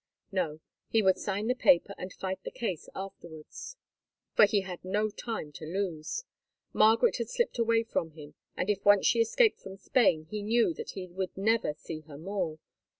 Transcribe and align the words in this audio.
No, 0.31 0.61
he 0.89 1.03
would 1.03 1.19
sign 1.19 1.45
the 1.45 1.53
paper 1.53 1.93
and 1.95 2.11
fight 2.11 2.43
the 2.43 2.49
case 2.49 2.89
afterwards, 2.95 3.77
for 4.35 4.45
he 4.45 4.61
had 4.61 4.83
no 4.83 5.11
time 5.11 5.51
to 5.51 5.65
lose. 5.65 6.23
Margaret 6.73 7.17
had 7.17 7.29
slipped 7.29 7.59
away 7.59 7.83
from 7.83 8.13
him, 8.13 8.33
and 8.57 8.67
if 8.71 8.83
once 8.83 9.05
she 9.05 9.19
escaped 9.19 9.59
from 9.61 9.77
Spain 9.77 10.25
he 10.25 10.41
knew 10.41 10.73
that 10.73 10.93
he 10.97 11.05
would 11.05 11.37
never 11.37 11.75
see 11.75 11.99
her 12.07 12.17
more. 12.17 12.57